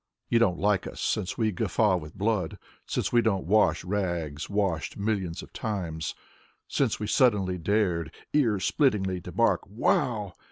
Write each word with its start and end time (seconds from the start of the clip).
You 0.29 0.39
don't 0.39 0.57
like 0.57 0.87
us, 0.87 0.99
since 0.99 1.37
we 1.37 1.51
guffaw 1.51 1.95
with 1.95 2.15
blood. 2.17 2.57
Since 2.87 3.13
we 3.13 3.21
don't 3.21 3.45
wash 3.45 3.83
rags 3.83 4.49
washed 4.49 4.97
millions 4.97 5.43
of 5.43 5.53
times, 5.53 6.15
Since 6.67 6.99
we 6.99 7.05
suddenly 7.05 7.59
dared, 7.59 8.11
Ear 8.33 8.57
splittingly, 8.57 9.21
to 9.23 9.31
bark: 9.31 9.61
Wow! 9.67 10.33